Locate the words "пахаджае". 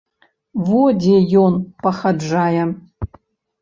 1.87-2.63